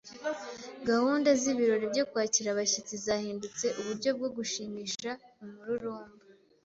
Gahunda 0.89 1.29
z’ibirori 1.41 1.85
byo 1.93 2.03
kwakira 2.09 2.47
abashyitsi 2.51 2.93
zahindutse 3.05 3.65
uburyo 3.79 4.09
bwo 4.17 4.29
gushimisha 4.35 5.09
umururumba. 5.43 6.23